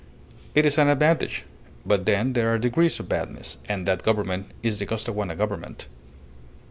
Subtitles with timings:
[0.55, 1.45] It is an advantage;
[1.85, 5.87] but then there are degrees of badness, and that Government is the Costaguana Government."